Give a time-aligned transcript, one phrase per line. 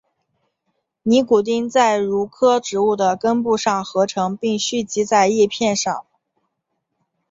[1.03, 6.03] 尼古丁在茄科植物的根部上合成并蓄积在叶片上。